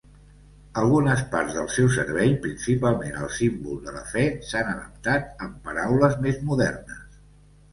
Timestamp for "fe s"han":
4.15-4.73